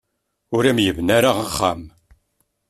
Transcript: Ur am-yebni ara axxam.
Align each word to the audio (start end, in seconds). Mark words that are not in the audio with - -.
Ur 0.55 0.63
am-yebni 0.69 1.13
ara 1.17 1.31
axxam. 1.43 1.81